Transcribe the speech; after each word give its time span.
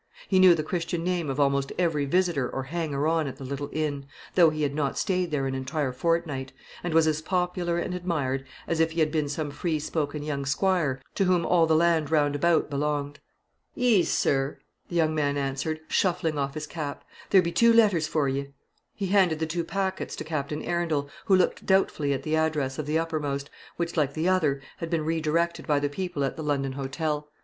He 0.27 0.39
knew 0.39 0.55
the 0.55 0.63
Christian 0.63 1.03
name 1.03 1.29
of 1.29 1.39
almost 1.39 1.71
every 1.77 2.05
visitor 2.05 2.49
or 2.49 2.63
hanger 2.63 3.05
on 3.07 3.27
at 3.27 3.35
the 3.37 3.43
little 3.43 3.69
inn, 3.71 4.07
though 4.33 4.49
he 4.49 4.63
had 4.63 4.73
not 4.73 4.97
stayed 4.97 5.29
there 5.29 5.45
an 5.45 5.53
entire 5.53 5.91
fortnight, 5.91 6.51
and 6.83 6.91
was 6.91 7.05
as 7.05 7.21
popular 7.21 7.77
and 7.77 7.93
admired 7.93 8.43
as 8.65 8.79
if 8.79 8.93
he 8.93 8.99
had 8.99 9.11
been 9.11 9.29
some 9.29 9.51
free 9.51 9.77
spoken 9.77 10.23
young 10.23 10.43
squire 10.43 10.99
to 11.13 11.25
whom 11.25 11.45
all 11.45 11.67
the 11.67 11.75
land 11.75 12.09
round 12.09 12.35
about 12.35 12.67
belonged. 12.67 13.19
"'Ees, 13.75 14.09
sir," 14.09 14.57
the 14.89 14.95
young 14.95 15.13
man 15.13 15.37
answered, 15.37 15.79
shuffling 15.87 16.35
off 16.35 16.55
his 16.55 16.65
cap; 16.65 17.03
"there 17.29 17.43
be 17.43 17.51
two 17.51 17.71
letters 17.71 18.07
for 18.07 18.27
ye." 18.27 18.51
He 18.95 19.05
handed 19.09 19.37
the 19.37 19.45
two 19.45 19.63
packets 19.63 20.15
to 20.15 20.23
Captain 20.23 20.63
Arundel, 20.63 21.11
who 21.25 21.35
looked 21.35 21.67
doubtfully 21.67 22.11
at 22.11 22.23
the 22.23 22.35
address 22.35 22.79
of 22.79 22.87
the 22.87 22.97
uppermost, 22.97 23.51
which, 23.77 23.95
like 23.95 24.15
the 24.15 24.27
other, 24.27 24.61
had 24.77 24.89
been 24.89 25.05
re 25.05 25.21
directed 25.21 25.67
by 25.67 25.79
the 25.79 25.89
people 25.89 26.23
at 26.23 26.37
the 26.37 26.43
London 26.43 26.71
hotel. 26.71 27.29